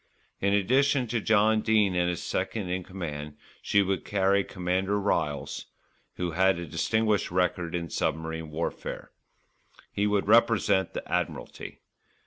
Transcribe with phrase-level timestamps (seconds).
[0.39, 5.65] In addition to John Dene and his second in command, she would carry Commander Ryles,
[6.15, 9.11] who had a distinguished record in submarine warfare.
[9.91, 11.81] He would represent the Admiralty.